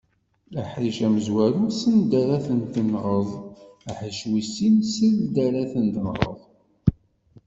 [0.59, 3.29] Aḥric amezwaru send ara t-tenɣeḍ,
[3.89, 6.37] aḥric wis sin seld ara t-tenɣeḍ.